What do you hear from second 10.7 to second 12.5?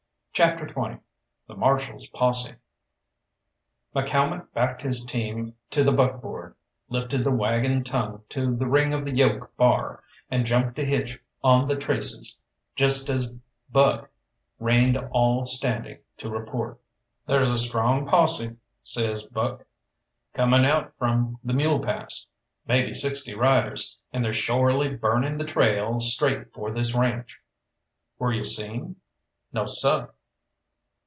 to hitch on the traces,